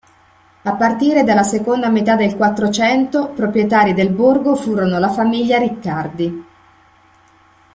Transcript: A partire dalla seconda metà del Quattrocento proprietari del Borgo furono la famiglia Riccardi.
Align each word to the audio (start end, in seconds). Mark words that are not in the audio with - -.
A 0.63 0.75
partire 0.77 1.21
dalla 1.23 1.43
seconda 1.43 1.87
metà 1.89 2.15
del 2.15 2.35
Quattrocento 2.35 3.27
proprietari 3.35 3.93
del 3.93 4.09
Borgo 4.09 4.55
furono 4.55 4.97
la 4.97 5.09
famiglia 5.11 5.59
Riccardi. 5.59 6.45